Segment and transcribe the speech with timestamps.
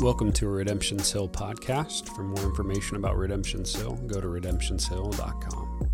[0.00, 2.14] Welcome to a Redemption's Hill podcast.
[2.14, 5.90] For more information about Redemption's Hill, go to redemptionshill.com.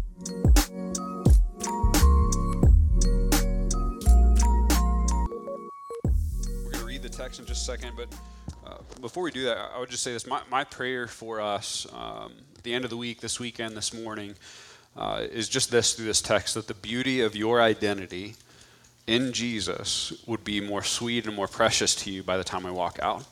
[6.64, 8.08] We're going to read the text in just a second, but
[8.66, 10.26] uh, before we do that, I would just say this.
[10.26, 13.94] My, my prayer for us um, at the end of the week, this weekend, this
[13.94, 14.34] morning,
[14.96, 18.34] uh, is just this through this text that the beauty of your identity
[19.06, 22.72] in Jesus would be more sweet and more precious to you by the time we
[22.72, 23.24] walk out.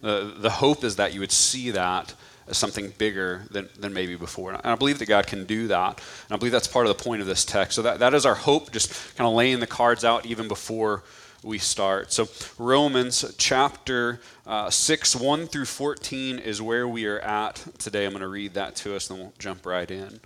[0.00, 2.14] The, the hope is that you would see that
[2.46, 4.52] as something bigger than, than maybe before.
[4.52, 6.00] And I believe that God can do that.
[6.28, 7.74] And I believe that's part of the point of this text.
[7.74, 11.02] So that, that is our hope, just kind of laying the cards out even before
[11.42, 12.12] we start.
[12.12, 18.04] So, Romans chapter uh, 6, 1 through 14 is where we are at today.
[18.04, 20.20] I'm going to read that to us, and then we'll jump right in.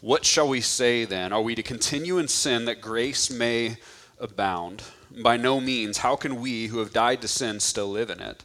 [0.00, 1.32] What shall we say then?
[1.32, 3.76] Are we to continue in sin that grace may
[4.18, 4.82] abound?
[5.22, 5.98] By no means.
[5.98, 8.44] How can we who have died to sin still live in it?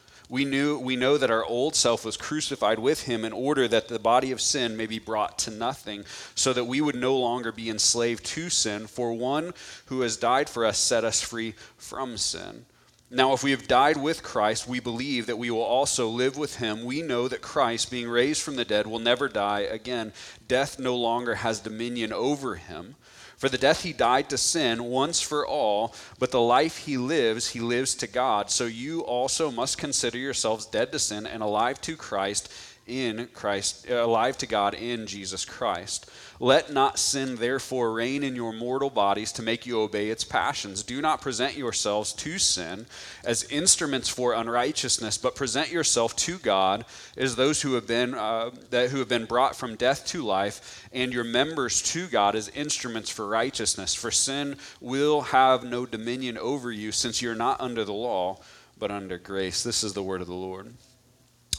[0.31, 3.89] we knew we know that our old self was crucified with him in order that
[3.89, 7.51] the body of sin may be brought to nothing so that we would no longer
[7.51, 9.53] be enslaved to sin for one
[9.87, 12.65] who has died for us set us free from sin.
[13.09, 16.55] Now if we have died with Christ we believe that we will also live with
[16.55, 16.85] him.
[16.85, 20.13] We know that Christ being raised from the dead will never die again.
[20.47, 22.95] Death no longer has dominion over him
[23.41, 27.49] for the death he died to sin once for all, but the life he lives,
[27.49, 28.51] he lives to God.
[28.51, 32.53] So you also must consider yourselves dead to sin and alive to Christ
[32.85, 36.07] in Christ, uh, alive to God in Jesus Christ.
[36.41, 40.81] Let not sin therefore reign in your mortal bodies to make you obey its passions.
[40.81, 42.87] Do not present yourselves to sin
[43.23, 46.83] as instruments for unrighteousness, but present yourself to God
[47.15, 50.83] as those who have been uh, that who have been brought from death to life,
[50.91, 53.93] and your members to God as instruments for righteousness.
[53.93, 58.39] For sin will have no dominion over you, since you're not under the law,
[58.79, 59.61] but under grace.
[59.61, 60.73] This is the word of the Lord.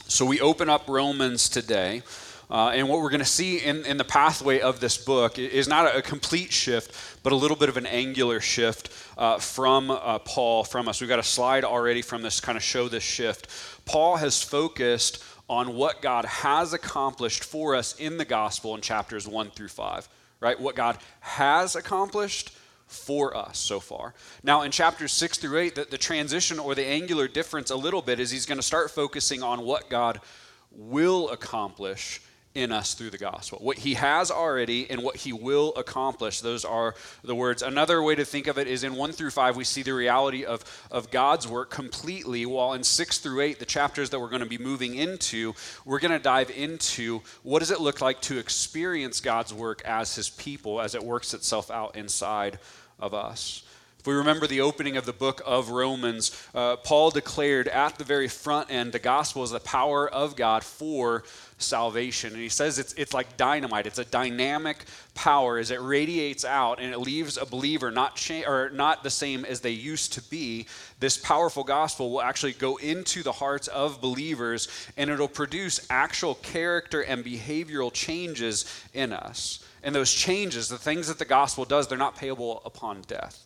[0.07, 2.01] So we open up Romans today.
[2.53, 5.67] Uh, and what we're going to see in, in the pathway of this book is
[5.67, 6.93] not a, complete shift,
[7.23, 11.01] but a little bit of an angular shift uh, from uh, Paul, from us.
[11.01, 13.47] We've got a slide already from this kind of show this shift.
[13.85, 19.27] Paul has focused on what God has accomplished for us in the gospel in chapters
[19.27, 20.07] 1 through 5,
[20.39, 20.59] right?
[20.59, 22.55] What God has accomplished
[22.85, 24.13] for us so far.
[24.43, 28.03] Now, in chapters 6 through 8, the, the transition or the angular difference a little
[28.03, 30.21] bit is he's going to start focusing on what God
[30.69, 32.21] will accomplish
[32.55, 33.57] in us through the gospel.
[33.61, 36.93] What he has already and what he will accomplish, those are
[37.23, 37.63] the words.
[37.63, 40.45] Another way to think of it is in 1 through 5, we see the reality
[40.45, 44.43] of, of God's work completely, while in 6 through 8, the chapters that we're going
[44.43, 45.53] to be moving into,
[45.83, 50.15] we're going to dive into what does it look like to experience God's work as
[50.15, 52.59] his people, as it works itself out inside
[52.99, 53.63] of us.
[54.03, 58.03] If we remember the opening of the book of Romans, uh, Paul declared at the
[58.03, 61.23] very front end the gospel is the power of God for
[61.63, 62.33] salvation.
[62.33, 64.85] And he says it's, it's like dynamite, it's a dynamic
[65.15, 69.09] power as it radiates out and it leaves a believer not, cha- or not the
[69.09, 70.67] same as they used to be.
[70.99, 76.35] This powerful gospel will actually go into the hearts of believers and it'll produce actual
[76.35, 79.63] character and behavioral changes in us.
[79.83, 83.42] And those changes, the things that the gospel does, they're not payable upon death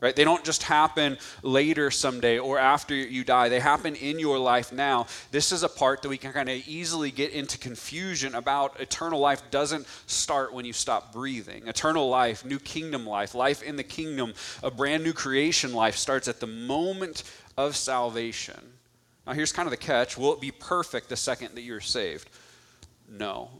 [0.00, 0.16] right?
[0.16, 3.48] They don't just happen later someday or after you die.
[3.48, 5.06] They happen in your life now.
[5.30, 8.80] This is a part that we can kind of easily get into confusion about.
[8.80, 11.68] Eternal life doesn't start when you stop breathing.
[11.68, 16.28] Eternal life, new kingdom life, life in the kingdom, a brand new creation life starts
[16.28, 17.22] at the moment
[17.56, 18.60] of salvation.
[19.26, 22.28] Now, here's kind of the catch will it be perfect the second that you're saved?
[23.08, 23.50] No.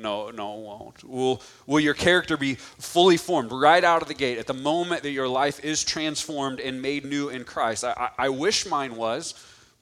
[0.00, 1.04] No, no, it won't.
[1.04, 5.02] Will, will your character be fully formed right out of the gate at the moment
[5.02, 7.84] that your life is transformed and made new in Christ?
[7.84, 9.34] I, I, I wish mine was,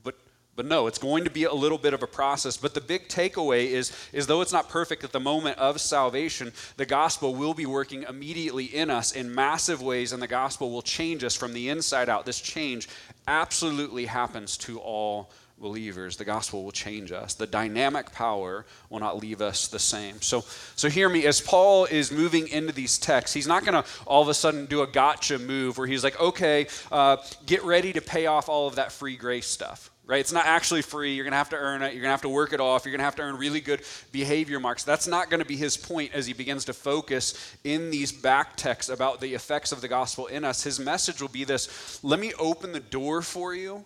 [0.02, 0.16] but,
[0.56, 2.56] but no, it's going to be a little bit of a process.
[2.56, 6.52] But the big takeaway is, is though it's not perfect at the moment of salvation,
[6.76, 10.82] the gospel will be working immediately in us in massive ways, and the gospel will
[10.82, 12.26] change us from the inside out.
[12.26, 12.88] This change
[13.28, 17.34] absolutely happens to all believers, the gospel will change us.
[17.34, 20.20] The dynamic power will not leave us the same.
[20.20, 20.44] So,
[20.76, 21.26] so hear me.
[21.26, 24.66] As Paul is moving into these texts, he's not going to all of a sudden
[24.66, 27.16] do a gotcha move where he's like, okay, uh,
[27.46, 30.20] get ready to pay off all of that free grace stuff right?
[30.20, 31.14] It's not actually free.
[31.14, 31.92] You're going to have to earn it.
[31.92, 32.84] You're going to have to work it off.
[32.84, 34.82] You're going to have to earn really good behavior marks.
[34.82, 38.56] That's not going to be his point as he begins to focus in these back
[38.56, 40.62] texts about the effects of the gospel in us.
[40.62, 43.84] His message will be this let me open the door for you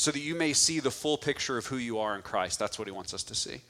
[0.00, 2.58] so that you may see the full picture of who you are in Christ.
[2.58, 3.60] That's what he wants us to see.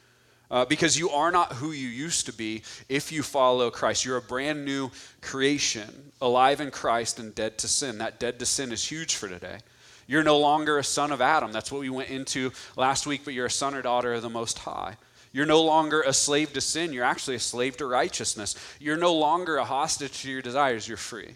[0.49, 4.05] Uh, because you are not who you used to be if you follow Christ.
[4.05, 4.93] You're a brand new
[5.23, 7.99] creation, alive in Christ and dead to sin.
[7.99, 9.59] That dead to sin is huge for today.
[10.06, 11.50] You're no longer a son of Adam.
[11.50, 14.31] That's what we went into last week, but you're a son or daughter of the
[14.31, 14.97] Most High.
[15.32, 16.93] You're no longer a slave to sin.
[16.93, 18.55] You're actually a slave to righteousness.
[18.79, 20.87] You're no longer a hostage to your desires.
[20.87, 21.35] You're free.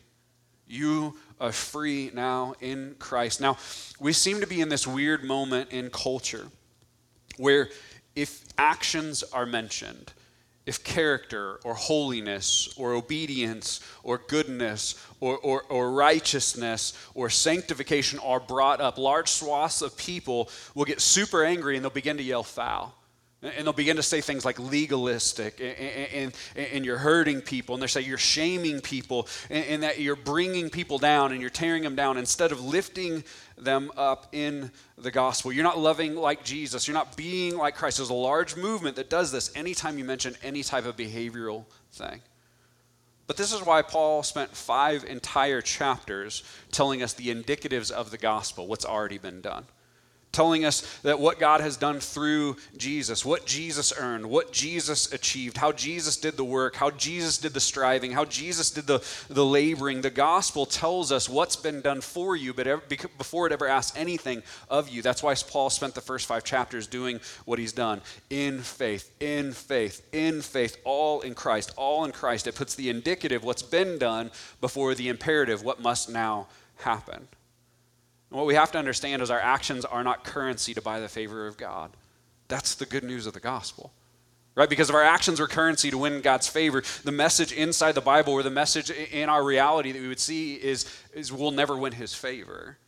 [0.69, 3.41] You are free now in Christ.
[3.41, 3.59] Now,
[4.01, 6.47] we seem to be in this weird moment in culture
[7.37, 7.69] where
[8.17, 10.13] if actions are mentioned,
[10.67, 18.41] if character or holiness or obedience or goodness or, or, or, righteousness or sanctification are
[18.41, 22.43] brought up, large swaths of people will get super angry and they'll begin to yell
[22.43, 22.95] foul.
[23.45, 27.83] And they'll begin to say things like legalistic, and, and, and you're hurting people, and
[27.83, 31.83] they say you're shaming people, and, and, that you're bringing people down and you're tearing
[31.83, 33.23] them down instead of lifting
[33.59, 35.53] them up in the gospel.
[35.53, 37.99] You're not loving like Jesus, you're not being like Christ.
[37.99, 42.23] There's a large movement that does this anytime you mention any type of behavioral thing.
[43.27, 46.43] But this is why Paul spent five entire chapters
[46.73, 49.67] telling us the indicatives of the gospel, what's already been done
[50.35, 55.57] telling us that what God has done through Jesus, what Jesus earned, what Jesus achieved,
[55.57, 59.45] how Jesus did the work, how Jesus did the striving, how Jesus did the, the
[59.45, 60.03] laboring.
[60.03, 62.83] The gospel tells us what's been done for you, but ever,
[63.17, 65.01] before it ever asks anything of you.
[65.01, 69.53] That's why Paul spent the first five chapters doing what he's done in faith, in
[69.53, 72.47] faith, in faith, all in Christ, all in Christ.
[72.47, 77.29] It puts the indicative, what's been done, before the imperative, what must now happen.
[78.31, 81.09] And what we have to understand is our actions are not currency to buy the
[81.09, 81.97] favor of God.
[82.49, 83.93] That's the good news of the gospel.
[84.55, 84.69] Right?
[84.69, 88.33] Because if our actions were currency to win God's favor, the message inside the Bible
[88.33, 91.93] or the message in our reality that we would see is, is we'll never win
[91.93, 92.79] his favor.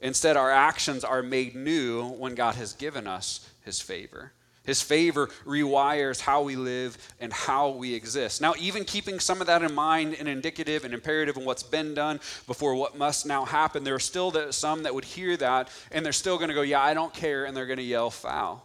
[0.00, 4.32] Instead, our actions are made new when God has given us his favor.
[4.70, 8.40] His favor rewires how we live and how we exist.
[8.40, 11.92] Now, even keeping some of that in mind and indicative and imperative in what's been
[11.92, 16.04] done before what must now happen, there are still some that would hear that and
[16.04, 18.64] they're still going to go, Yeah, I don't care, and they're going to yell foul.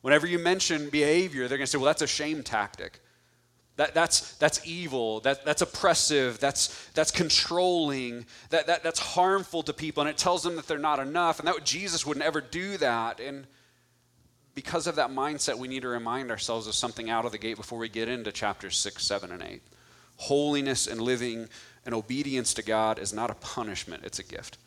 [0.00, 2.98] Whenever you mention behavior, they're going to say, Well, that's a shame tactic.
[3.76, 5.20] That, that's, that's evil.
[5.20, 6.40] That, that's oppressive.
[6.40, 8.26] That's, that's controlling.
[8.50, 10.00] That, that, that's harmful to people.
[10.00, 11.38] And it tells them that they're not enough.
[11.38, 13.20] And that Jesus would never do that.
[13.20, 13.46] And
[14.54, 17.56] because of that mindset, we need to remind ourselves of something out of the gate
[17.56, 19.62] before we get into chapters 6, 7, and 8.
[20.16, 21.48] Holiness and living
[21.84, 24.58] and obedience to God is not a punishment, it's a gift.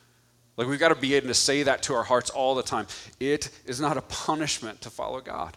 [0.58, 2.88] Like we've got to be able to say that to our hearts all the time.
[3.20, 5.56] It is not a punishment to follow God.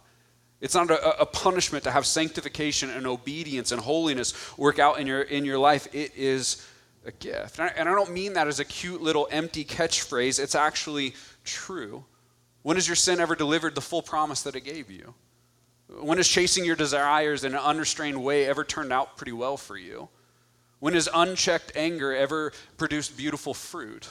[0.61, 5.07] It's not a, a, punishment to have sanctification and obedience and holiness work out in
[5.07, 5.87] your, in your life.
[5.91, 6.67] It is
[7.03, 7.57] a gift.
[7.57, 11.15] And I, and I don't mean that as a cute little empty catchphrase, it's actually
[11.43, 12.05] true.
[12.63, 15.13] When has your sin ever delivered the full promise that it gave you?
[15.99, 19.77] When has chasing your desires in an unrestrained way ever turned out pretty well for
[19.77, 20.09] you?
[20.79, 24.07] When has unchecked anger ever produced beautiful fruit?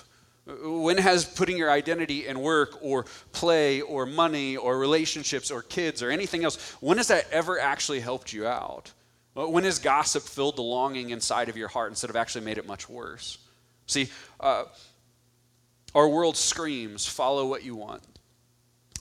[0.46, 6.02] When has putting your identity in work or play or money or relationships or kids
[6.02, 8.92] or anything else, when has that ever actually helped you out?
[9.34, 12.66] When has gossip filled the longing inside of your heart instead of actually made it
[12.66, 13.38] much worse?
[13.86, 14.64] See, uh,
[15.94, 18.02] our world screams, follow what you want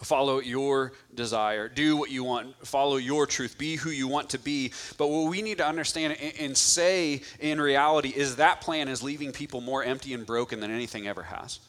[0.03, 1.67] follow your desire.
[1.67, 2.55] Do what you want.
[2.65, 3.57] Follow your truth.
[3.57, 4.71] Be who you want to be.
[4.97, 9.31] But what we need to understand and say in reality is that plan is leaving
[9.31, 11.59] people more empty and broken than anything ever has.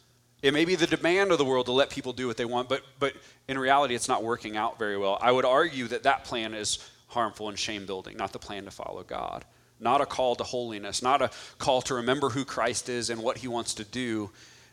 [0.43, 2.69] It may be the demand of the world to let people do what they want
[2.69, 3.15] but but
[3.49, 5.19] in reality it's not working out very well.
[5.21, 8.71] I would argue that that plan is harmful and shame building not the plan to
[8.71, 9.45] follow god.
[9.83, 13.39] Not a call to holiness not a call to remember who christ is and what
[13.39, 14.31] he wants to do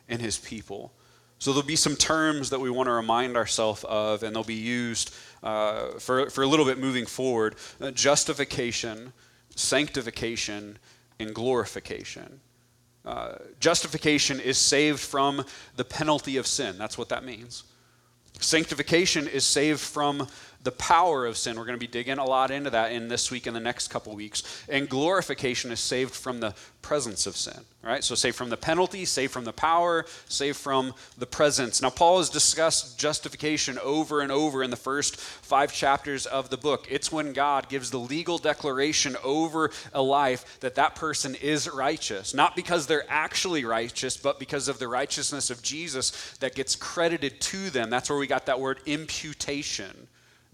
[0.08, 0.94] in his people
[1.39, 4.56] so there'll be some terms that we want to remind ourselves of, and they'll be
[4.56, 5.13] used
[5.44, 9.13] uh, for, for a little bit moving forward uh, justification,
[9.56, 10.79] sanctification,
[11.20, 12.39] and glorification.
[13.06, 16.77] Uh, justification is saved from the penalty of sin.
[16.77, 17.63] That's what that means.
[18.39, 20.27] Sanctification is saved from
[20.64, 21.58] the power of sin.
[21.58, 23.88] We're going to be digging a lot into that in this week and the next
[23.90, 24.66] couple weeks.
[24.68, 28.04] And glorification is saved from the presence of sin, right?
[28.04, 31.82] So saved from the penalty, saved from the power, saved from the presence.
[31.82, 36.58] Now, Paul has discussed justification over and over in the first five chapters of the
[36.58, 36.88] book.
[36.90, 42.34] It's when God gives the legal declaration over a life that that person is righteous,
[42.34, 47.42] not because they're actually righteous, but because of the righteousness of Jesus that gets credited
[47.42, 47.90] to them.
[47.90, 50.08] That's where we got that word imputation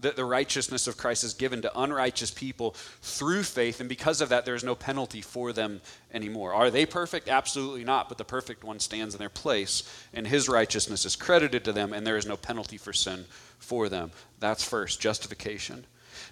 [0.04, 2.70] that the righteousness of Christ is given to unrighteous people
[3.02, 5.80] through faith, and because of that, there's no penalty for them
[6.12, 6.54] anymore.
[6.54, 7.28] Are they perfect?
[7.28, 9.82] Absolutely not, but the perfect one stands in their place,
[10.14, 13.24] and his righteousness is credited to them, and there is no penalty for sin
[13.58, 14.12] for them.
[14.40, 15.84] That's first, justification.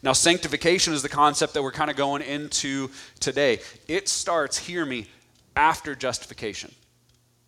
[0.03, 3.61] Now, sanctification is the concept that we're kind of going into today.
[3.89, 5.09] It starts, hear me,
[5.57, 6.75] after justification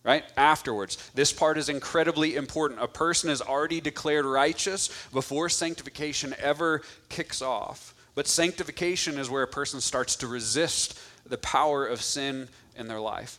[0.04, 0.24] right?
[0.36, 0.98] Afterwards.
[1.14, 2.82] This part is incredibly important.
[2.82, 7.94] A person is already declared righteous before sanctification ever kicks off.
[8.14, 13.00] But sanctification is where a person starts to resist the power of sin in their
[13.00, 13.38] life.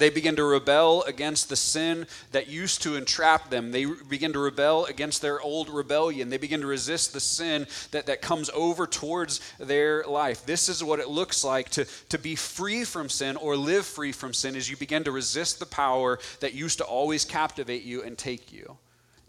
[0.00, 3.70] They begin to rebel against the sin that used to entrap them.
[3.70, 6.30] They begin to rebel against their old rebellion.
[6.30, 10.46] They begin to resist the sin that, that comes over towards their life.
[10.46, 14.12] This is what it looks like to, to be free from sin or live free
[14.12, 18.02] from sin as you begin to resist the power that used to always captivate you
[18.02, 18.78] and take you.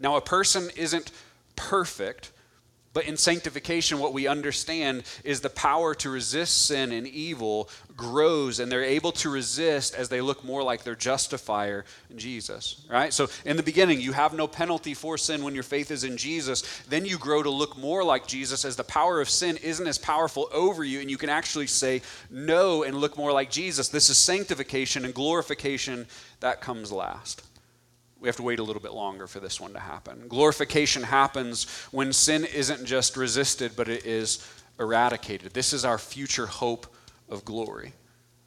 [0.00, 1.12] Now, a person isn't
[1.54, 2.32] perfect
[2.94, 8.58] but in sanctification, what we understand is the power to resist sin and evil grows,
[8.58, 12.84] and they're able to resist as they look more like their justifier, Jesus.
[12.90, 13.12] Right?
[13.12, 16.18] So, in the beginning, you have no penalty for sin when your faith is in
[16.18, 16.82] Jesus.
[16.88, 19.98] Then you grow to look more like Jesus as the power of sin isn't as
[19.98, 23.88] powerful over you, and you can actually say no and look more like Jesus.
[23.88, 26.06] This is sanctification and glorification
[26.40, 27.42] that comes last
[28.22, 30.28] we have to wait a little bit longer for this one to happen.
[30.28, 34.48] Glorification happens when sin isn't just resisted, but it is
[34.78, 35.52] eradicated.
[35.52, 36.86] This is our future hope
[37.28, 37.92] of glory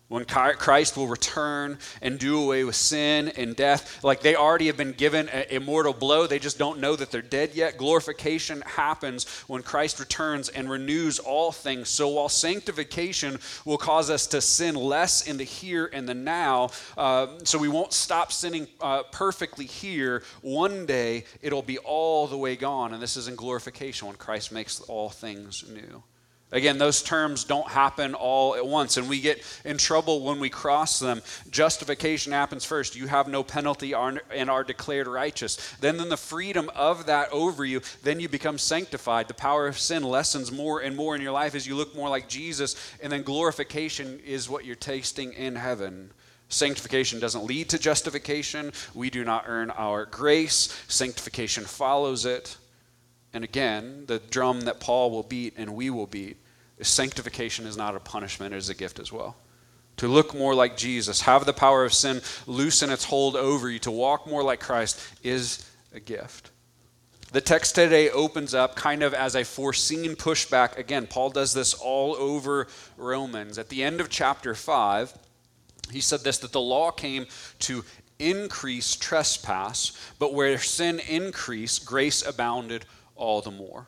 [0.07, 4.03] when Christ will return and do away with sin and death.
[4.03, 7.21] Like they already have been given an immortal blow, they just don't know that they're
[7.21, 7.77] dead yet.
[7.77, 11.89] Glorification happens when Christ returns and renews all things.
[11.89, 16.69] So while sanctification will cause us to sin less in the here and the now,
[16.97, 22.37] uh, so we won't stop sinning uh, perfectly here, one day it'll be all the
[22.37, 22.93] way gone.
[22.93, 26.03] And this is in glorification when Christ makes all things new.
[26.51, 30.49] Again, those terms don't happen all at once, and we get in trouble when we
[30.49, 31.21] cross them.
[31.49, 32.95] Justification happens first.
[32.95, 35.57] You have no penalty and are declared righteous.
[35.81, 39.27] Then, in the freedom of that over you, then you become sanctified.
[39.27, 42.09] The power of sin lessens more and more in your life as you look more
[42.09, 46.11] like Jesus, and then glorification is what you're tasting in heaven.
[46.47, 48.71] Sanctification doesn't lead to justification.
[48.93, 50.79] We do not earn our grace.
[50.87, 52.55] Sanctification follows it.
[53.35, 56.37] And again, the drum that Paul will beat and we will beat
[56.77, 59.35] is sanctification is not a punishment, it is a gift as well.
[59.97, 63.77] To look more like Jesus, have the power of sin loosen its hold over you,
[63.79, 66.51] to walk more like Christ is a gift.
[67.33, 70.77] The text today opens up kind of as a foreseen pushback.
[70.77, 73.57] Again, Paul does this all over Romans.
[73.57, 75.13] At the end of chapter 5,
[75.91, 77.25] he said this that the law came
[77.59, 77.83] to
[78.17, 82.85] increase trespass, but where sin increased, grace abounded
[83.15, 83.87] all the more.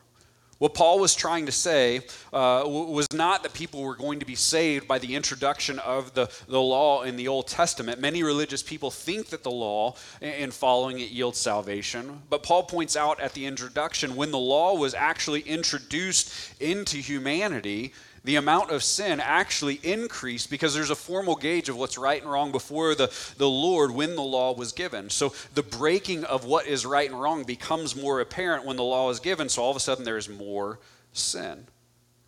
[0.58, 2.00] What Paul was trying to say
[2.32, 6.28] uh, was not that people were going to be saved by the introduction of the,
[6.48, 8.00] the law in the Old Testament.
[8.00, 12.22] Many religious people think that the law and following it yields salvation.
[12.28, 17.92] But Paul points out at the introduction when the law was actually introduced into humanity,
[18.28, 22.30] the amount of sin actually increased because there's a formal gauge of what's right and
[22.30, 25.08] wrong before the, the Lord when the law was given.
[25.08, 29.08] So the breaking of what is right and wrong becomes more apparent when the law
[29.08, 29.48] is given.
[29.48, 30.78] So all of a sudden there's more
[31.14, 31.64] sin.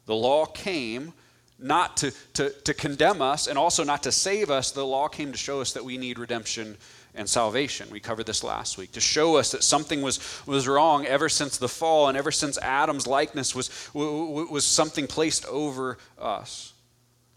[0.07, 1.13] The law came
[1.59, 4.71] not to, to, to condemn us and also not to save us.
[4.71, 6.79] The law came to show us that we need redemption
[7.15, 7.89] and salvation.
[7.91, 11.59] We covered this last week to show us that something was, was wrong ever since
[11.59, 16.73] the fall and ever since Adam's likeness was, was something placed over us.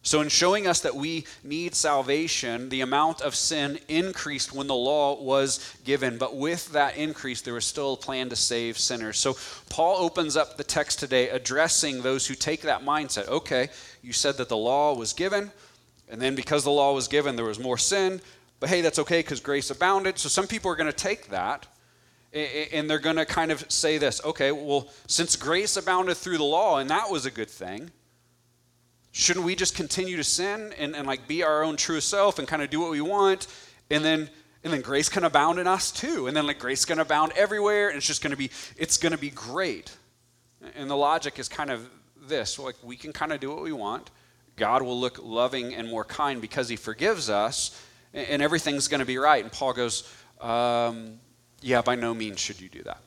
[0.05, 4.75] So, in showing us that we need salvation, the amount of sin increased when the
[4.75, 6.17] law was given.
[6.17, 9.17] But with that increase, there was still a plan to save sinners.
[9.17, 9.37] So,
[9.69, 13.29] Paul opens up the text today addressing those who take that mindset.
[13.29, 13.69] Okay,
[14.01, 15.53] you said that the law was given,
[16.09, 18.19] and then because the law was given, there was more sin.
[18.63, 20.17] But hey, that's okay because grace abounded.
[20.17, 21.67] So some people are going to take that
[22.31, 26.45] and they're going to kind of say this okay, well, since grace abounded through the
[26.45, 27.91] law and that was a good thing,
[29.11, 32.47] shouldn't we just continue to sin and, and like be our own true self and
[32.47, 33.47] kind of do what we want
[33.91, 34.29] and then
[34.63, 37.89] and then grace can abound in us too and then like grace can abound everywhere
[37.89, 39.91] and it's just going to be it's going to be great
[40.77, 43.73] And the logic is kind of this like, we can kind of do what we
[43.73, 44.09] want.
[44.55, 47.77] God will look loving and more kind because he forgives us,
[48.13, 49.43] and everything's going to be right.
[49.43, 51.19] And Paul goes, um,
[51.61, 53.01] Yeah, by no means should you do that.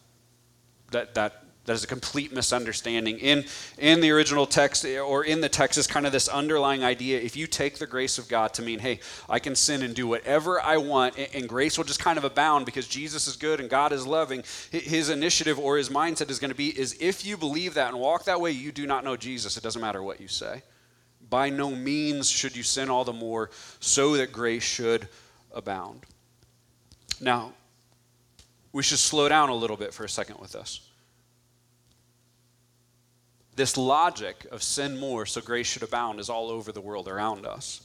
[0.91, 3.19] That, that that is a complete misunderstanding.
[3.19, 3.45] In,
[3.77, 7.37] in the original text, or in the text, is kind of this underlying idea if
[7.37, 10.61] you take the grace of God to mean, hey, I can sin and do whatever
[10.61, 13.69] I want, and, and grace will just kind of abound because Jesus is good and
[13.69, 17.37] God is loving, his initiative or his mindset is going to be is if you
[17.37, 19.57] believe that and walk that way, you do not know Jesus.
[19.57, 20.63] It doesn't matter what you say.
[21.29, 25.09] By no means should you sin all the more, so that grace should
[25.53, 26.03] abound.
[27.21, 27.53] Now,
[28.73, 30.87] we should slow down a little bit for a second with this
[33.57, 37.47] this logic of sin more so grace should abound is all over the world around
[37.47, 37.81] us.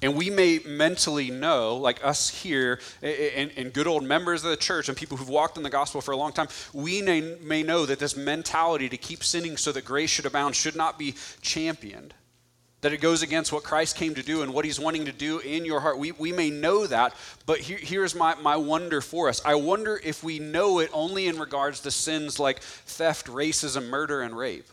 [0.00, 4.56] And we may mentally know, like us here, and, and, good old members of the
[4.56, 7.64] church and people who've walked in the gospel for a long time, we may, may
[7.64, 11.16] know that this mentality to keep sinning so that grace should abound should not be
[11.40, 12.14] championed.
[12.80, 15.40] That it goes against what Christ came to do and what he's wanting to do
[15.40, 15.98] in your heart.
[15.98, 19.44] We, we may know that, but here, here's my, my wonder for us.
[19.44, 24.22] I wonder if we know it only in regards to sins like theft, racism, murder,
[24.22, 24.68] and rape.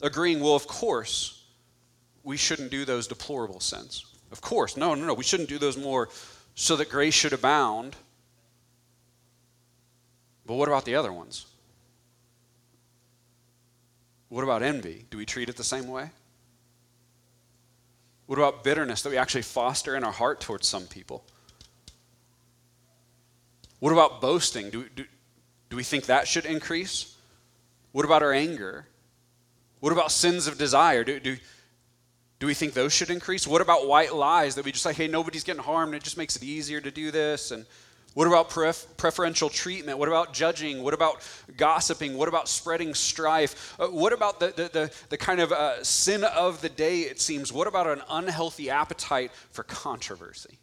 [0.00, 1.44] Agreeing, well, of course,
[2.22, 4.06] we shouldn't do those deplorable sins.
[4.32, 6.08] Of course, no, no, no, we shouldn't do those more
[6.54, 7.96] so that grace should abound.
[10.46, 11.46] But what about the other ones?
[14.30, 15.04] What about envy?
[15.10, 16.08] Do we treat it the same way?
[18.26, 21.24] What about bitterness that we actually foster in our heart towards some people?
[23.80, 24.70] What about boasting?
[24.70, 25.04] Do, do,
[25.68, 27.16] do we think that should increase?
[27.90, 28.86] What about our anger?
[29.80, 31.02] What about sins of desire?
[31.02, 31.36] Do, do,
[32.38, 33.48] do we think those should increase?
[33.48, 36.36] What about white lies that we just like, hey, nobody's getting harmed, it just makes
[36.36, 37.50] it easier to do this?
[37.50, 37.66] And
[38.14, 39.98] what about pref- preferential treatment?
[39.98, 40.82] What about judging?
[40.82, 41.22] What about
[41.56, 42.16] gossiping?
[42.16, 43.76] What about spreading strife?
[43.78, 47.20] Uh, what about the, the, the, the kind of uh, sin of the day, it
[47.20, 47.52] seems?
[47.52, 50.58] What about an unhealthy appetite for controversy?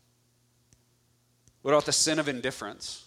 [1.62, 3.06] What about the sin of indifference?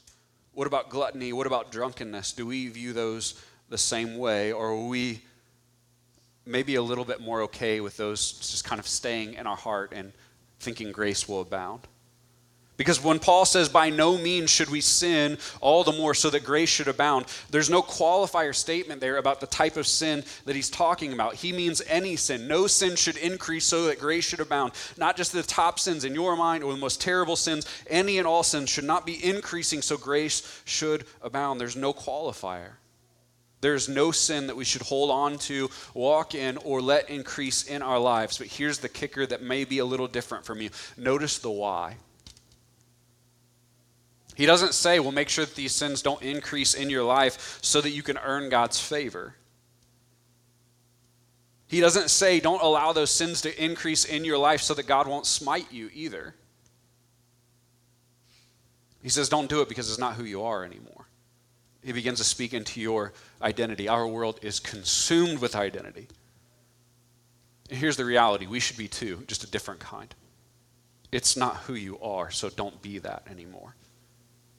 [0.53, 1.33] What about gluttony?
[1.33, 2.33] What about drunkenness?
[2.33, 5.23] Do we view those the same way, or are we
[6.47, 9.93] maybe a little bit more okay with those just kind of staying in our heart
[9.95, 10.13] and
[10.59, 11.87] thinking grace will abound?
[12.81, 16.45] Because when Paul says, by no means should we sin, all the more so that
[16.45, 20.71] grace should abound, there's no qualifier statement there about the type of sin that he's
[20.71, 21.35] talking about.
[21.35, 22.49] He means any sin.
[22.49, 24.73] No sin should increase so that grace should abound.
[24.97, 28.27] Not just the top sins in your mind or the most terrible sins, any and
[28.27, 31.61] all sins should not be increasing so grace should abound.
[31.61, 32.77] There's no qualifier.
[33.61, 37.83] There's no sin that we should hold on to, walk in, or let increase in
[37.83, 38.39] our lives.
[38.39, 40.71] But here's the kicker that may be a little different from you.
[40.97, 41.97] Notice the why.
[44.41, 47.83] He doesn't say, well, make sure that these sins don't increase in your life so
[47.83, 49.35] that you can earn God's favor.
[51.67, 55.07] He doesn't say, don't allow those sins to increase in your life so that God
[55.07, 56.35] won't smite you either.
[59.03, 61.05] He says, don't do it because it's not who you are anymore.
[61.85, 63.89] He begins to speak into your identity.
[63.89, 66.09] Our world is consumed with identity.
[67.69, 70.15] And here's the reality we should be too, just a different kind.
[71.13, 73.75] It's not who you are, so don't be that anymore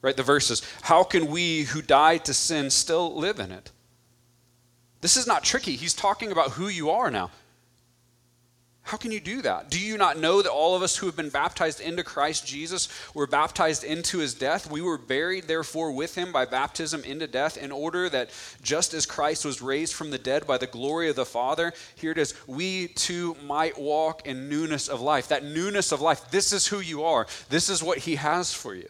[0.01, 0.17] right?
[0.17, 0.61] The verses.
[0.81, 3.71] How can we who died to sin still live in it?
[5.01, 5.75] This is not tricky.
[5.75, 7.31] He's talking about who you are now.
[8.83, 9.69] How can you do that?
[9.69, 12.89] Do you not know that all of us who have been baptized into Christ Jesus
[13.13, 14.69] were baptized into his death?
[14.69, 18.31] We were buried, therefore, with him by baptism into death, in order that
[18.63, 22.11] just as Christ was raised from the dead by the glory of the Father, here
[22.11, 25.27] it is, we too might walk in newness of life.
[25.27, 28.73] That newness of life, this is who you are, this is what he has for
[28.73, 28.89] you.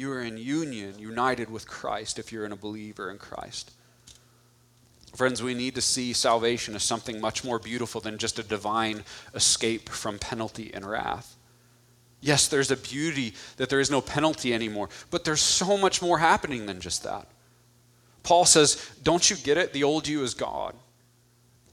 [0.00, 3.70] You are in union, united with Christ if you're in a believer in Christ.
[5.14, 9.04] Friends, we need to see salvation as something much more beautiful than just a divine
[9.34, 11.36] escape from penalty and wrath.
[12.22, 16.18] Yes, there's a beauty that there is no penalty anymore, but there's so much more
[16.18, 17.26] happening than just that.
[18.22, 19.74] Paul says, Don't you get it?
[19.74, 20.74] The old you is God.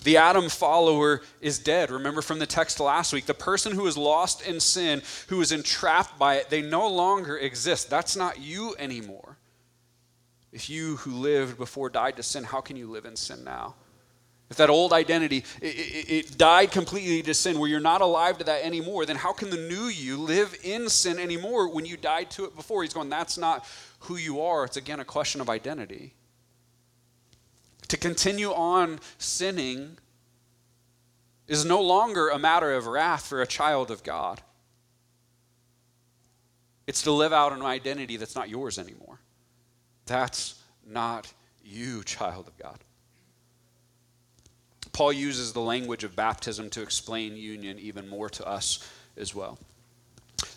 [0.03, 1.91] The Adam follower is dead.
[1.91, 5.51] Remember from the text last week, the person who is lost in sin, who is
[5.51, 7.89] entrapped by it, they no longer exist.
[7.89, 9.37] That's not you anymore.
[10.51, 13.75] If you who lived before died to sin, how can you live in sin now?
[14.49, 18.37] If that old identity, it, it, it, died completely to sin, where you're not alive
[18.37, 21.97] to that anymore, then how can the new you live in sin anymore when you
[21.97, 22.83] died to it before?
[22.83, 23.65] He's going, that's not
[24.01, 24.63] who you are.
[24.63, 26.13] It's again a question of identity.
[27.89, 29.97] To continue on sinning
[31.47, 34.41] is no longer a matter of wrath for a child of God.
[36.85, 39.19] It's to live out an identity that's not yours anymore.
[40.05, 41.31] That's not
[41.63, 42.79] you, child of God.
[44.93, 49.59] Paul uses the language of baptism to explain union even more to us as well.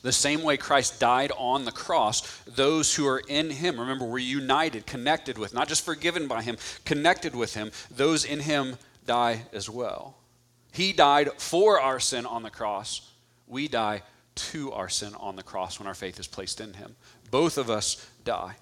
[0.03, 4.19] The same way Christ died on the cross, those who are in him, remember, we're
[4.19, 9.47] united, connected with, not just forgiven by him, connected with him, those in him die
[9.53, 10.17] as well.
[10.73, 13.11] He died for our sin on the cross.
[13.47, 14.03] We die
[14.37, 16.97] to our sin on the cross when our faith is placed in him.
[17.31, 18.57] Both of us die.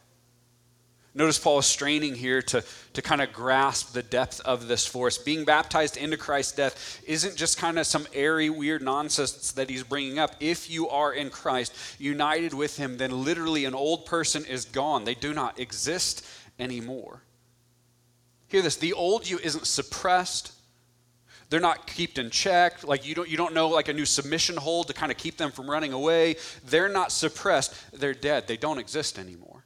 [1.19, 5.19] Notice Paul is straining here to, to kind of grasp the depth of this force.
[5.19, 9.83] Being baptized into Christ's death isn't just kind of some airy, weird nonsense that he's
[9.83, 10.37] bringing up.
[10.39, 15.03] If you are in Christ, united with him, then literally an old person is gone.
[15.03, 16.25] They do not exist
[16.57, 17.21] anymore.
[18.47, 20.53] Hear this the old you isn't suppressed.
[21.51, 22.87] They're not kept in check.
[22.87, 25.37] Like you don't you don't know like a new submission hold to kind of keep
[25.37, 26.37] them from running away.
[26.67, 27.75] They're not suppressed.
[27.93, 28.47] They're dead.
[28.47, 29.58] They don't exist anymore.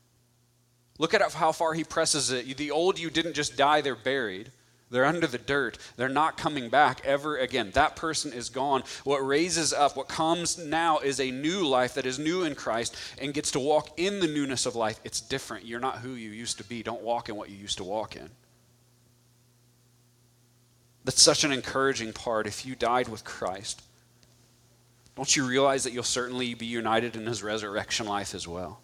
[1.02, 2.56] Look at how far he presses it.
[2.56, 4.52] The old you didn't just die, they're buried.
[4.88, 5.76] They're under the dirt.
[5.96, 7.72] They're not coming back ever again.
[7.72, 8.84] That person is gone.
[9.02, 12.94] What raises up, what comes now, is a new life that is new in Christ
[13.20, 15.00] and gets to walk in the newness of life.
[15.02, 15.66] It's different.
[15.66, 16.84] You're not who you used to be.
[16.84, 18.30] Don't walk in what you used to walk in.
[21.04, 22.46] That's such an encouraging part.
[22.46, 23.82] If you died with Christ,
[25.16, 28.78] don't you realize that you'll certainly be united in his resurrection life as well?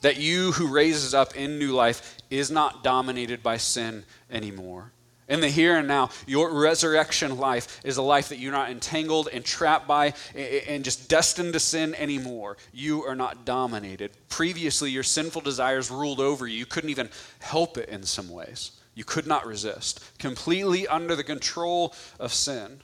[0.00, 4.92] That you who raises up in new life is not dominated by sin anymore.
[5.28, 9.28] In the here and now, your resurrection life is a life that you're not entangled
[9.32, 12.56] and trapped by and just destined to sin anymore.
[12.72, 14.12] You are not dominated.
[14.28, 16.56] Previously, your sinful desires ruled over you.
[16.56, 18.72] You couldn't even help it in some ways.
[18.94, 20.00] You could not resist.
[20.20, 22.82] Completely under the control of sin.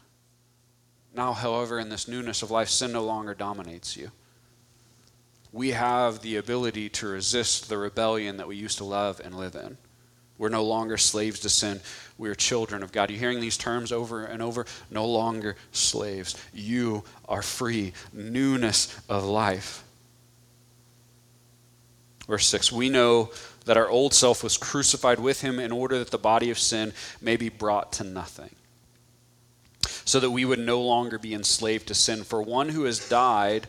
[1.15, 4.11] Now, however, in this newness of life, sin no longer dominates you
[5.53, 9.55] we have the ability to resist the rebellion that we used to love and live
[9.55, 9.77] in.
[10.39, 11.81] We're no longer slaves to sin.
[12.19, 13.11] We are children of God.
[13.11, 14.67] You're hearing these terms over and over?
[14.91, 16.37] No longer slaves.
[16.53, 17.93] You are free.
[18.13, 19.85] Newness of life.
[22.27, 23.31] Verse 6 We know
[23.67, 26.93] that our old self was crucified with him in order that the body of sin
[27.21, 28.55] may be brought to nothing,
[30.05, 32.25] so that we would no longer be enslaved to sin.
[32.25, 33.69] For one who has died,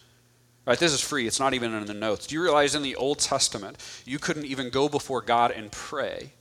[0.65, 1.25] Right, this is free.
[1.25, 2.27] It's not even in the notes.
[2.27, 6.33] Do you realize in the Old Testament, you couldn't even go before God and pray?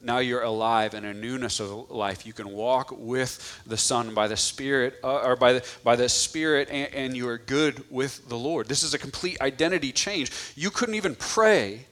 [0.00, 2.24] Now you're alive in a newness of life.
[2.24, 6.08] You can walk with the Son by the Spirit, uh, or by the, by the
[6.08, 8.68] Spirit, and, and you are good with the Lord.
[8.68, 10.32] This is a complete identity change.
[10.56, 11.86] You couldn't even pray,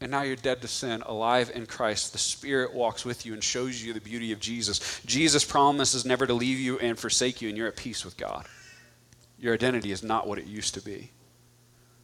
[0.00, 2.12] and now you're dead to sin, alive in Christ.
[2.12, 5.00] The Spirit walks with you and shows you the beauty of Jesus.
[5.06, 8.46] Jesus promises never to leave you and forsake you, and you're at peace with God
[9.40, 11.10] your identity is not what it used to be.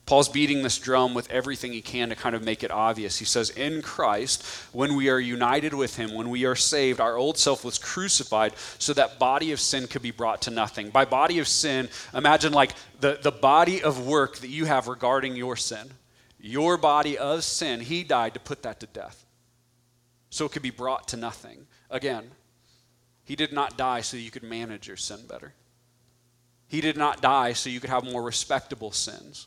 [0.06, 3.18] Paul's beating this drum with everything he can to kind of make it obvious.
[3.18, 7.16] He says, In Christ, when we are united with him, when we are saved, our
[7.16, 10.90] old self was crucified so that body of sin could be brought to nothing.
[10.90, 12.70] By body of sin, imagine like
[13.00, 15.90] the, the body of work that you have regarding your sin.
[16.38, 19.26] Your body of sin, he died to put that to death.
[20.30, 21.66] So it could be brought to nothing.
[21.90, 22.30] Again,
[23.24, 25.52] he did not die so you could manage your sin better.
[26.68, 29.46] He did not die so you could have more respectable sins.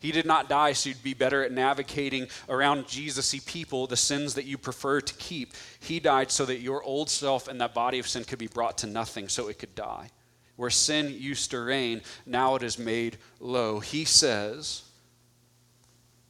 [0.00, 4.34] He did not die so you'd be better at navigating around Jesus people, the sins
[4.34, 5.54] that you prefer to keep.
[5.80, 8.78] He died so that your old self and that body of sin could be brought
[8.78, 10.10] to nothing, so it could die.
[10.54, 13.80] Where sin used to reign, now it is made low.
[13.80, 14.82] He says,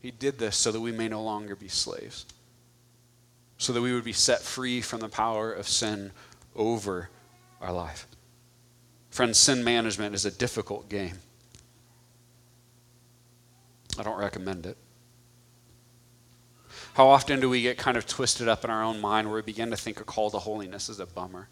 [0.00, 2.24] He did this so that we may no longer be slaves,
[3.58, 6.12] so that we would be set free from the power of sin
[6.56, 7.10] over
[7.60, 8.06] our life.
[9.18, 11.18] Friends, sin management is a difficult game.
[13.98, 14.76] I don't recommend it.
[16.94, 19.42] How often do we get kind of twisted up in our own mind where we
[19.42, 21.48] begin to think a call to holiness is a bummer?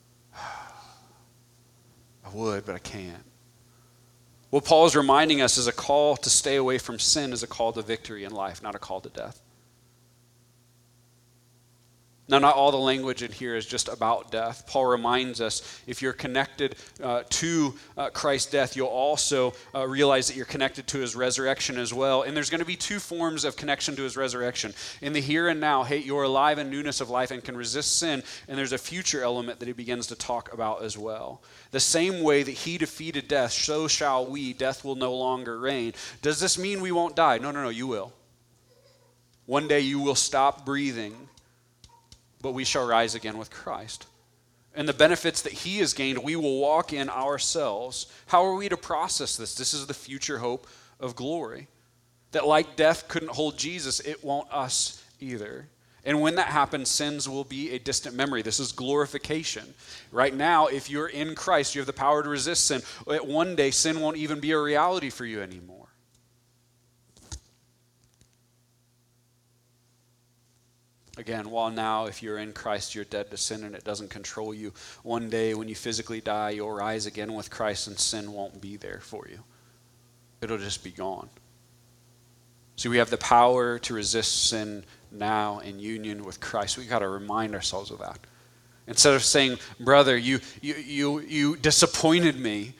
[0.34, 3.24] I would, but I can't.
[4.50, 7.46] What Paul is reminding us is a call to stay away from sin is a
[7.46, 9.40] call to victory in life, not a call to death.
[12.30, 14.66] Now, not all the language in here is just about death.
[14.66, 20.28] Paul reminds us if you're connected uh, to uh, Christ's death, you'll also uh, realize
[20.28, 22.22] that you're connected to his resurrection as well.
[22.22, 24.74] And there's going to be two forms of connection to his resurrection.
[25.00, 27.98] In the here and now, hey, you're alive in newness of life and can resist
[27.98, 28.22] sin.
[28.46, 31.42] And there's a future element that he begins to talk about as well.
[31.70, 34.52] The same way that he defeated death, so shall we.
[34.52, 35.94] Death will no longer reign.
[36.20, 37.38] Does this mean we won't die?
[37.38, 38.12] No, no, no, you will.
[39.46, 41.28] One day you will stop breathing
[42.40, 44.06] but we shall rise again with Christ.
[44.74, 48.06] And the benefits that he has gained, we will walk in ourselves.
[48.26, 49.54] How are we to process this?
[49.54, 50.68] This is the future hope
[51.00, 51.68] of glory.
[52.32, 55.66] That like death couldn't hold Jesus, it won't us either.
[56.04, 58.40] And when that happens, sins will be a distant memory.
[58.42, 59.74] This is glorification.
[60.12, 62.82] Right now, if you're in Christ, you have the power to resist sin.
[63.04, 65.87] One day, sin won't even be a reality for you anymore.
[71.18, 74.54] Again, while now, if you're in Christ, you're dead to sin and it doesn't control
[74.54, 74.72] you.
[75.02, 78.76] One day, when you physically die, you'll rise again with Christ and sin won't be
[78.76, 79.40] there for you.
[80.40, 81.28] It'll just be gone.
[82.76, 86.78] See, we have the power to resist sin now in union with Christ.
[86.78, 88.20] We've got to remind ourselves of that.
[88.86, 92.74] Instead of saying, brother, you, you, you, you disappointed me,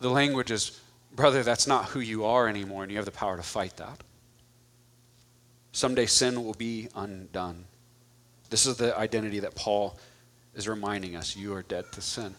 [0.00, 0.78] the language is,
[1.14, 4.02] brother, that's not who you are anymore, and you have the power to fight that.
[5.76, 7.66] Someday sin will be undone.
[8.48, 9.98] This is the identity that Paul
[10.54, 12.34] is reminding us you are dead to sin.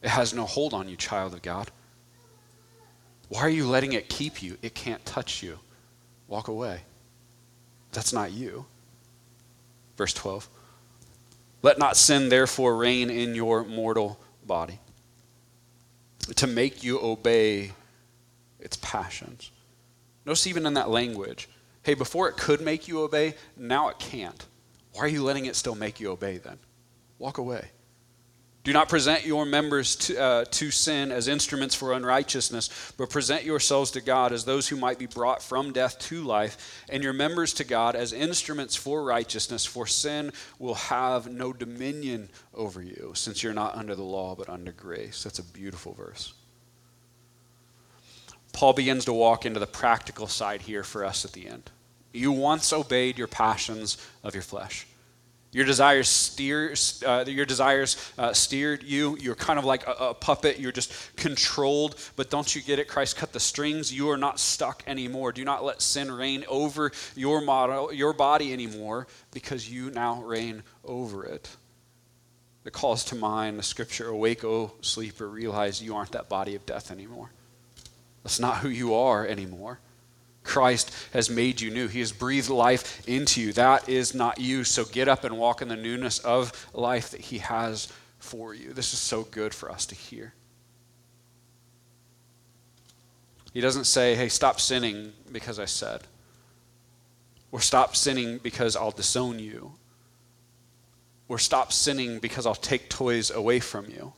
[0.00, 1.70] It has no hold on you, child of God.
[3.28, 4.56] Why are you letting it keep you?
[4.62, 5.58] It can't touch you.
[6.26, 6.80] Walk away.
[7.92, 8.64] That's not you.
[9.98, 10.48] Verse 12.
[11.60, 14.78] Let not sin therefore reign in your mortal body,
[16.34, 17.72] to make you obey
[18.58, 19.50] its passions.
[20.24, 21.46] Notice even in that language,
[21.90, 24.46] Hey, before it could make you obey, now it can't.
[24.92, 26.56] Why are you letting it still make you obey then?
[27.18, 27.72] Walk away.
[28.62, 33.42] Do not present your members to, uh, to, sin as instruments for unrighteousness, but present
[33.42, 37.12] yourselves to God as those who might be brought from death to life, and your
[37.12, 43.10] members to God as instruments for righteousness, for sin will have no dominion over you,
[43.16, 45.24] since you're not under the law, but under grace.
[45.24, 46.34] That's a beautiful verse.
[48.52, 51.68] Paul begins to walk into the practical side here for us at the end.
[52.12, 54.86] You once obeyed your passions of your flesh.
[55.52, 59.16] Your desires steer, uh, your desires uh, steered you.
[59.18, 60.60] You're kind of like a, a, puppet.
[60.60, 61.96] You're just controlled.
[62.14, 62.86] But don't you get it?
[62.86, 63.92] Christ cut the strings.
[63.92, 65.32] You are not stuck anymore.
[65.32, 70.62] Do not let sin reign over your model, your body anymore, because you now reign
[70.84, 71.48] over it.
[72.64, 75.28] It calls to mind the scripture: "Awake, O sleeper!
[75.28, 77.30] Realize you aren't that body of death anymore."
[78.22, 79.80] That's not who you are anymore.
[80.42, 81.86] Christ has made you new.
[81.86, 83.52] He has breathed life into you.
[83.52, 84.64] That is not you.
[84.64, 88.72] So get up and walk in the newness of life that He has for you.
[88.72, 90.34] This is so good for us to hear.
[93.52, 96.02] He doesn't say, hey, stop sinning because I said,
[97.50, 99.72] or stop sinning because I'll disown you,
[101.28, 104.12] or stop sinning because I'll take toys away from you.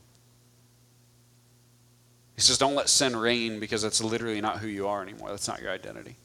[2.35, 5.29] He says, don't let sin reign because that's literally not who you are anymore.
[5.29, 6.15] That's not your identity.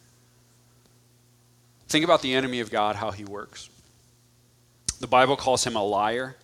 [1.88, 3.68] Think about the enemy of God, how he works.
[5.01, 6.37] The Bible calls him a liar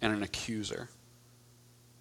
[0.00, 0.88] and an accuser.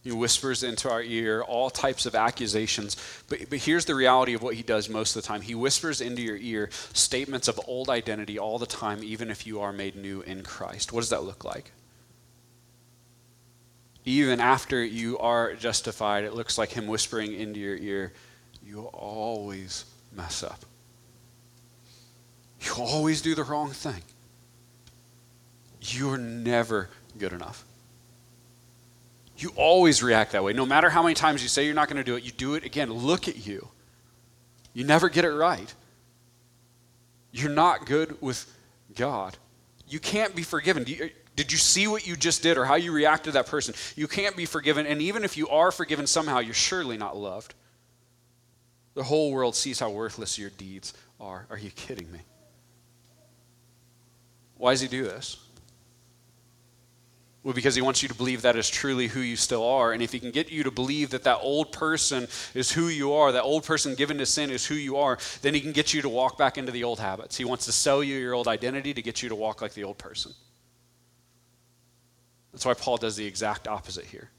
[0.04, 2.96] He whispers into our ear all types of accusations.
[3.28, 6.00] But, but here's the reality of what he does most of the time he whispers
[6.00, 9.96] into your ear statements of old identity all the time, even if you are made
[9.96, 10.94] new in Christ.
[10.94, 11.72] What does that look like?
[14.08, 18.14] Even after you are justified, it looks like him whispering into your ear,
[18.66, 19.84] you always
[20.16, 20.62] mess up.
[22.62, 24.02] You always do the wrong thing.
[25.82, 27.66] You're never good enough.
[29.38, 30.54] You always react that way.
[30.54, 32.56] No matter how many times you say you're not going to do it, you do
[32.56, 32.90] it again.
[32.90, 33.68] Look at you.
[34.74, 35.74] You never get it right.
[37.34, 38.50] You're not good with
[38.96, 39.38] God.
[39.90, 40.86] You can't be forgiven.
[40.88, 43.76] You, did you see what you just did or how you reacted to that person?
[43.96, 44.88] You can't be forgiven.
[44.88, 47.54] And even if you are forgiven somehow, you're surely not loved.
[48.96, 51.46] The whole world sees how worthless your deeds are.
[51.52, 52.22] Are you kidding me?
[54.58, 55.38] Why does he do this?
[57.44, 59.94] Well, because he wants you to believe that is truly who you still are.
[59.94, 63.14] And if he can get you to believe that that old person is who you
[63.14, 65.94] are, that old person given to sin is who you are, then he can get
[65.94, 67.38] you to walk back into the old habits.
[67.38, 69.84] He wants to sell you your old identity to get you to walk like the
[69.84, 70.34] old person.
[72.58, 74.32] That's why Paul does the exact opposite here,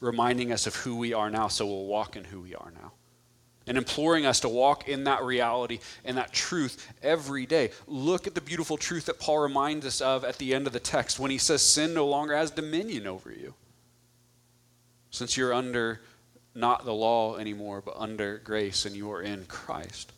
[0.00, 2.92] reminding us of who we are now so we'll walk in who we are now.
[3.66, 7.70] and imploring us to walk in that reality and that truth every day.
[7.86, 10.78] Look at the beautiful truth that Paul reminds us of at the end of the
[10.78, 13.54] text when he says, Sin no longer has dominion over you.
[15.10, 16.02] Since you're under
[16.54, 20.12] not the law anymore, but under grace and you are in Christ.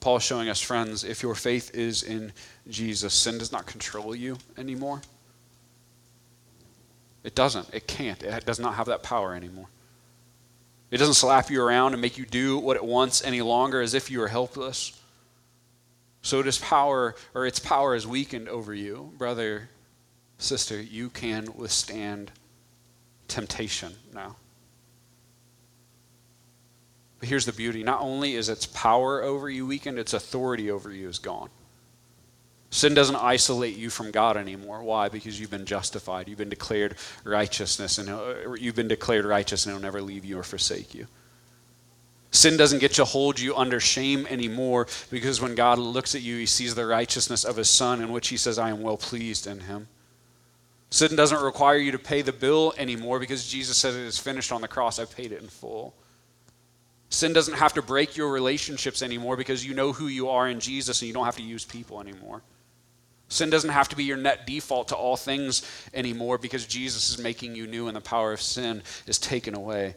[0.00, 2.32] Paul showing us, friends, if your faith is in
[2.68, 5.02] Jesus, sin does not control you anymore.
[7.22, 7.68] It doesn't.
[7.72, 8.22] It can't.
[8.22, 9.68] It does not have that power anymore.
[10.90, 13.94] It doesn't slap you around and make you do what it wants any longer as
[13.94, 15.00] if you are helpless.
[16.22, 19.12] So does power, or its power is weakened over you.
[19.18, 19.68] Brother,
[20.38, 22.30] sister, you can withstand
[23.28, 24.36] temptation now.
[27.18, 30.90] But here's the beauty not only is its power over you weakened, its authority over
[30.90, 31.50] you is gone.
[32.74, 34.82] Sin doesn't isolate you from God anymore.
[34.82, 35.08] Why?
[35.08, 36.26] Because you've been justified.
[36.26, 40.40] You've been declared righteousness, and uh, you've been declared righteous, and He'll never leave you
[40.40, 41.06] or forsake you.
[42.32, 46.36] Sin doesn't get to hold you under shame anymore because when God looks at you,
[46.36, 49.46] He sees the righteousness of His Son, in which He says, I am well pleased
[49.46, 49.86] in Him.
[50.90, 54.50] Sin doesn't require you to pay the bill anymore because Jesus said it is finished
[54.50, 54.98] on the cross.
[54.98, 55.94] I paid it in full.
[57.08, 60.58] Sin doesn't have to break your relationships anymore because you know who you are in
[60.58, 62.42] Jesus and you don't have to use people anymore.
[63.34, 67.18] Sin doesn't have to be your net default to all things anymore because Jesus is
[67.18, 69.96] making you new and the power of sin is taken away.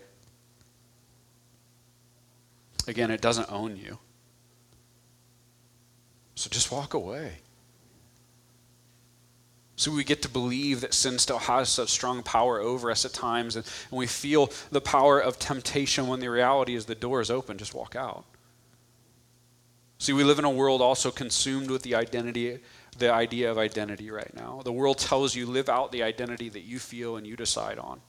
[2.87, 3.99] Again, it doesn't own you.
[6.33, 7.33] So just walk away.
[9.75, 13.13] So we get to believe that sin still has such strong power over us at
[13.13, 17.21] times, and, and we feel the power of temptation when the reality is the door
[17.21, 18.25] is open, just walk out.
[19.99, 22.59] See, we live in a world also consumed with the identity
[22.97, 24.61] the idea of identity right now.
[24.63, 28.01] The world tells you live out the identity that you feel and you decide on.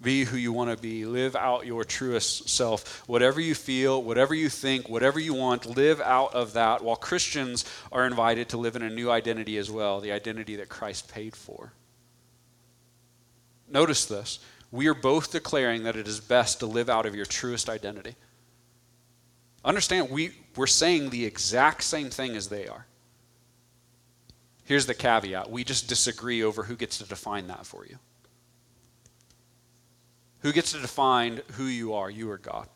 [0.00, 1.04] Be who you want to be.
[1.06, 3.02] Live out your truest self.
[3.08, 6.84] Whatever you feel, whatever you think, whatever you want, live out of that.
[6.84, 10.68] While Christians are invited to live in a new identity as well the identity that
[10.68, 11.72] Christ paid for.
[13.68, 14.38] Notice this.
[14.70, 18.14] We are both declaring that it is best to live out of your truest identity.
[19.64, 22.86] Understand, we, we're saying the exact same thing as they are.
[24.68, 27.96] Here's the caveat we just disagree over who gets to define that for you.
[30.40, 32.68] Who gets to define who you are, you or God?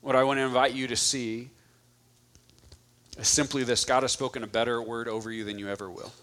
[0.00, 1.50] What I want to invite you to see
[3.18, 6.14] is simply this God has spoken a better word over you than you ever will.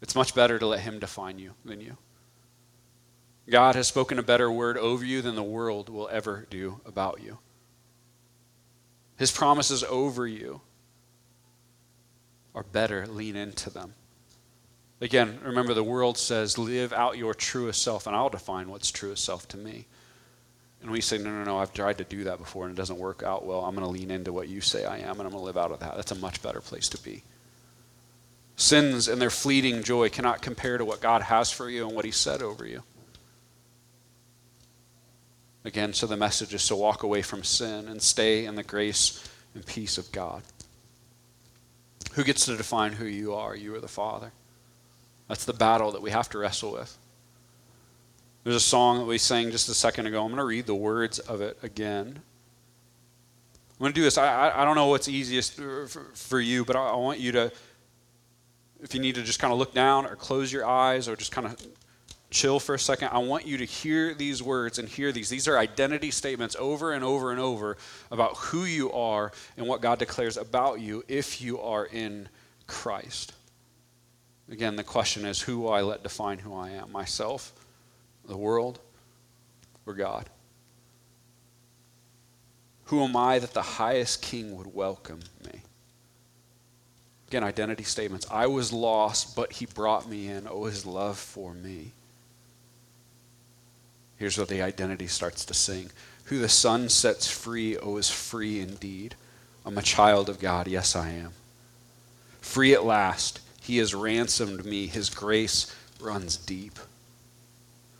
[0.00, 1.98] It's much better to let Him define you than you.
[3.50, 7.20] God has spoken a better word over you than the world will ever do about
[7.22, 7.36] you.
[9.18, 10.62] His promises over you
[12.62, 13.94] better, lean into them.
[15.00, 19.24] Again, remember the world says, live out your truest self, and I'll define what's truest
[19.24, 19.86] self to me.
[20.82, 22.98] And we say, no, no, no, I've tried to do that before and it doesn't
[22.98, 23.64] work out well.
[23.64, 25.58] I'm going to lean into what you say I am and I'm going to live
[25.58, 25.96] out of that.
[25.96, 27.22] That's a much better place to be.
[28.56, 32.04] Sins and their fleeting joy cannot compare to what God has for you and what
[32.04, 32.82] He said over you.
[35.64, 39.28] Again, so the message is to walk away from sin and stay in the grace
[39.54, 40.42] and peace of God.
[42.14, 43.54] Who gets to define who you are?
[43.54, 44.32] You or the Father?
[45.28, 46.96] That's the battle that we have to wrestle with.
[48.42, 50.22] There's a song that we sang just a second ago.
[50.22, 52.20] I'm going to read the words of it again.
[53.72, 54.18] I'm going to do this.
[54.18, 57.32] I, I, I don't know what's easiest for, for you, but I, I want you
[57.32, 57.52] to,
[58.82, 61.32] if you need to just kind of look down or close your eyes or just
[61.32, 61.56] kind of
[62.30, 63.08] chill for a second.
[63.08, 65.28] I want you to hear these words and hear these.
[65.28, 67.76] These are identity statements over and over and over
[68.10, 72.28] about who you are and what God declares about you if you are in
[72.66, 73.32] Christ.
[74.50, 76.92] Again, the question is who will I let define who I am?
[76.92, 77.52] Myself,
[78.26, 78.78] the world,
[79.86, 80.28] or God?
[82.86, 85.60] Who am I that the highest king would welcome me?
[87.28, 88.26] Again, identity statements.
[88.28, 90.48] I was lost, but he brought me in.
[90.50, 91.92] Oh, his love for me.
[94.20, 95.90] Here's where the identity starts to sing.
[96.24, 99.14] Who the Son sets free, oh, is free indeed.
[99.64, 100.68] I'm a child of God.
[100.68, 101.32] Yes, I am.
[102.42, 103.40] Free at last.
[103.62, 104.88] He has ransomed me.
[104.88, 106.78] His grace runs deep.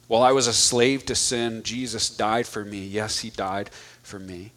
[0.08, 2.84] While I was a slave to sin, Jesus died for me.
[2.84, 3.70] Yes, he died
[4.02, 4.52] for me.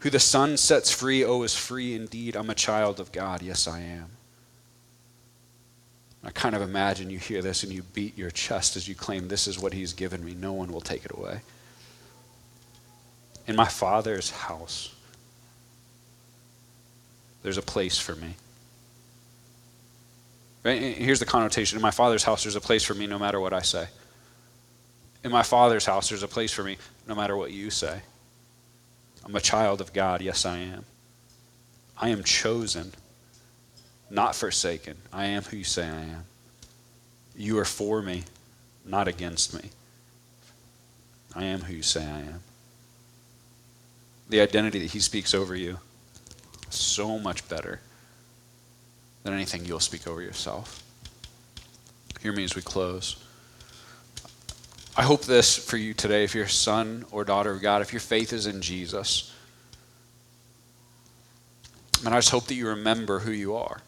[0.00, 2.36] Who the Son sets free, oh, is free indeed.
[2.36, 3.40] I'm a child of God.
[3.40, 4.10] Yes, I am.
[6.22, 9.28] I kind of imagine you hear this and you beat your chest as you claim,
[9.28, 10.34] This is what He's given me.
[10.34, 11.40] No one will take it away.
[13.46, 14.94] In my Father's house,
[17.42, 18.34] there's a place for me.
[20.62, 23.54] Here's the connotation In my Father's house, there's a place for me no matter what
[23.54, 23.88] I say.
[25.24, 28.00] In my Father's house, there's a place for me, no matter what you say.
[29.24, 30.22] I'm a child of God.
[30.22, 30.84] Yes, I am.
[31.96, 32.92] I am chosen,
[34.10, 34.96] not forsaken.
[35.12, 36.24] I am who you say I am.
[37.36, 38.24] You are for me,
[38.84, 39.70] not against me.
[41.34, 42.42] I am who you say I am.
[44.28, 45.78] The identity that he speaks over you
[46.70, 47.80] so much better
[49.22, 50.82] than anything you'll speak over yourself.
[52.20, 53.16] Hear me as we close.
[54.96, 57.92] I hope this for you today, if you're a son or daughter of God, if
[57.92, 59.32] your faith is in Jesus.
[62.04, 63.80] And I just hope that you remember who you are.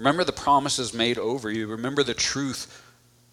[0.00, 1.66] Remember the promises made over you.
[1.66, 2.82] Remember the truth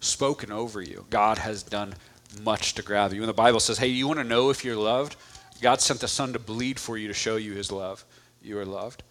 [0.00, 1.06] spoken over you.
[1.08, 1.94] God has done
[2.42, 3.22] much to grab you.
[3.22, 5.16] And the Bible says, hey, you want to know if you're loved?
[5.62, 8.04] God sent the Son to bleed for you to show you his love.
[8.42, 9.02] You are loved.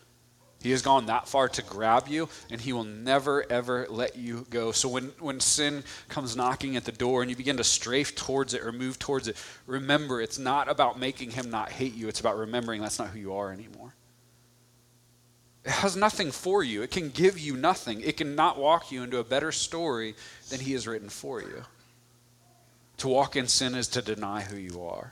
[0.62, 4.45] He has gone that far to grab you, and he will never, ever let you
[4.51, 4.72] go.
[4.72, 8.53] So when, when sin comes knocking at the door and you begin to strafe towards
[8.53, 9.36] it or move towards it,
[9.66, 13.20] remember it's not about making him not hate you, it's about remembering that's not who
[13.20, 13.95] you are anymore.
[15.68, 17.99] It has nothing for you, it can give you nothing.
[17.99, 20.15] It can not walk you into a better story
[20.47, 21.65] than he has written for you.
[22.97, 25.11] To walk in sin is to deny who you are.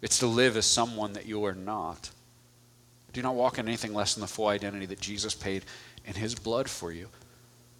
[0.00, 2.10] It's to live as someone that you are not.
[3.12, 5.64] Do not walk in anything less than the full identity that Jesus paid
[6.04, 7.08] in his blood for you.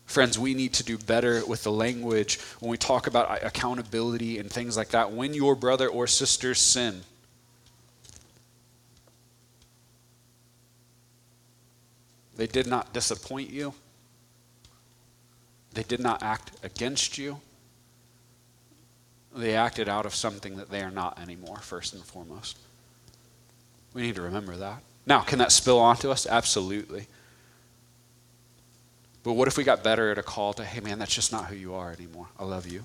[0.06, 4.50] Friends, we need to do better with the language when we talk about accountability and
[4.50, 5.12] things like that.
[5.12, 7.02] When your brother or sister sin,
[12.36, 13.74] they did not disappoint you,
[15.72, 17.40] they did not act against you.
[19.34, 22.56] They acted out of something that they are not anymore, first and foremost.
[23.92, 24.82] We need to remember that.
[25.04, 26.26] Now, can that spill onto us?
[26.26, 27.06] Absolutely.
[29.22, 31.46] But what if we got better at a call to, hey man, that's just not
[31.46, 32.28] who you are anymore.
[32.38, 32.84] I love you.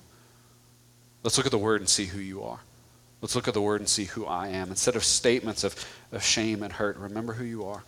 [1.24, 2.60] Let's look at the word and see who you are.
[3.22, 4.70] Let's look at the word and see who I am.
[4.70, 5.76] Instead of statements of,
[6.12, 7.84] of shame and hurt, remember who you are.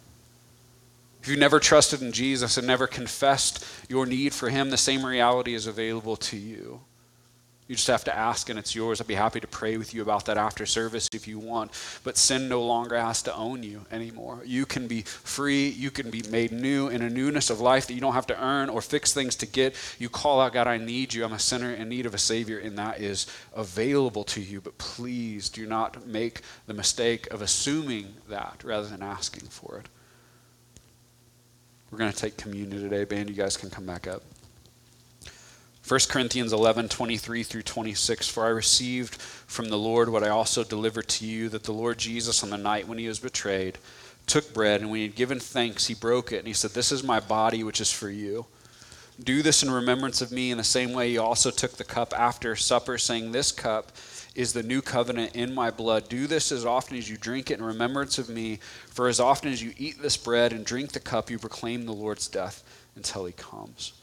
[1.23, 5.05] If you never trusted in Jesus and never confessed your need for Him, the same
[5.05, 6.81] reality is available to you.
[7.69, 8.99] You just have to ask and it's yours.
[8.99, 11.71] I'd be happy to pray with you about that after service if you want.
[12.03, 14.41] But sin no longer has to own you anymore.
[14.45, 15.69] You can be free.
[15.69, 18.43] You can be made new in a newness of life that you don't have to
[18.43, 19.77] earn or fix things to get.
[19.99, 21.23] You call out, God, I need you.
[21.23, 24.59] I'm a sinner in need of a Savior, and that is available to you.
[24.59, 29.87] But please do not make the mistake of assuming that rather than asking for it.
[31.93, 33.03] We're going to take communion today.
[33.03, 34.23] Band, you guys can come back up.
[35.87, 38.27] 1 Corinthians 11, 23 through 26.
[38.27, 41.99] For I received from the Lord what I also delivered to you that the Lord
[41.99, 43.77] Jesus, on the night when he was betrayed,
[44.25, 46.91] took bread, and when he had given thanks, he broke it, and he said, This
[46.91, 48.47] is my body, which is for you.
[49.23, 50.49] Do this in remembrance of me.
[50.49, 53.91] In the same way, he also took the cup after supper, saying, This cup
[54.35, 56.09] is the new covenant in my blood.
[56.09, 58.59] Do this as often as you drink it in remembrance of me.
[58.87, 61.93] For as often as you eat this bread and drink the cup, you proclaim the
[61.93, 62.63] Lord's death
[62.95, 63.93] until he comes.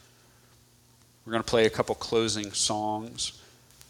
[1.24, 3.40] We're going to play a couple closing songs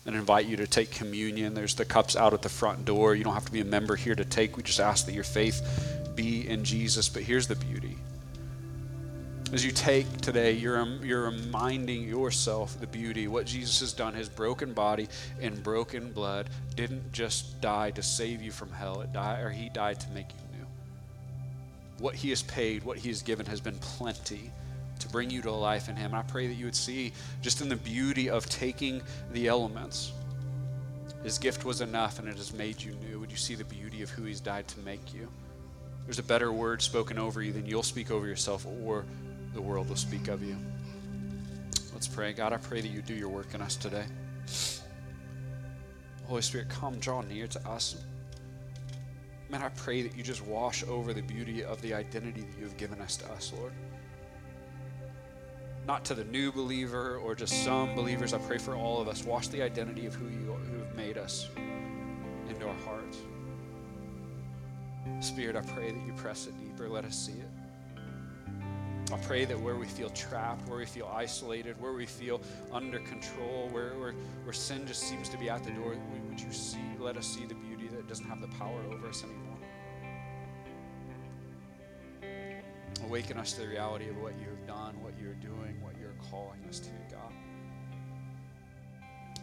[0.06, 1.54] and invite you to take communion.
[1.54, 3.14] There's the cups out at the front door.
[3.14, 4.56] You don't have to be a member here to take.
[4.56, 5.62] We just ask that your faith
[6.14, 7.08] be in Jesus.
[7.08, 7.96] But here's the beauty.
[9.52, 13.26] As you take today, you're, you're reminding yourself the beauty.
[13.26, 15.08] What Jesus has done, his broken body
[15.40, 19.00] and broken blood, didn't just die to save you from hell.
[19.00, 20.66] It died, or he died to make you new.
[21.98, 24.52] What he has paid, what he has given, has been plenty
[25.00, 26.14] to bring you to life in Him.
[26.14, 30.12] I pray that you would see just in the beauty of taking the elements.
[31.24, 33.18] His gift was enough and it has made you new.
[33.18, 35.28] Would you see the beauty of who He's died to make you?
[36.04, 39.04] There's a better word spoken over you than you'll speak over yourself or
[39.54, 40.56] the world will speak of you.
[41.92, 42.32] Let's pray.
[42.32, 44.04] God, I pray that you do your work in us today.
[46.26, 48.04] Holy Spirit, come draw near to us.
[49.48, 52.64] Man, I pray that you just wash over the beauty of the identity that you
[52.64, 53.72] have given us to us, Lord
[55.86, 58.32] not to the new believer or just some believers.
[58.32, 59.24] I pray for all of us.
[59.24, 61.48] Wash the identity of who you who have made us
[62.48, 63.18] into our hearts.
[65.20, 66.88] Spirit, I pray that you press it deeper.
[66.88, 67.48] Let us see it.
[69.12, 72.40] I pray that where we feel trapped, where we feel isolated, where we feel
[72.72, 75.96] under control, where, where, where sin just seems to be at the door,
[76.28, 79.24] would you see, let us see the beauty that doesn't have the power over us
[79.24, 79.56] anymore.
[83.04, 86.14] Awaken us to the reality of what you have done, what you're doing, what you're
[86.30, 87.32] calling us to, God.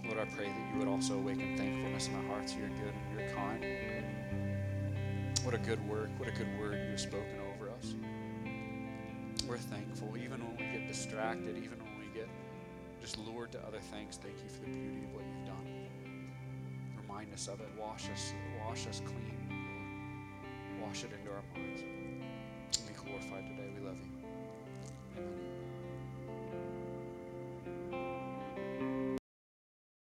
[0.05, 2.55] Lord, I pray that you would also awaken thankfulness in our hearts.
[2.55, 3.65] You're good and you're kind.
[5.43, 7.93] What a good work, what a good word you have spoken over us.
[9.47, 12.27] We're thankful, even when we get distracted, even when we get
[12.99, 15.87] just lured to other things, thank you for the beauty of what you've done.
[17.01, 17.69] Remind us of it.
[17.79, 18.33] Wash us,
[18.67, 20.89] wash us clean, Lord.
[20.89, 21.96] Wash it into our minds.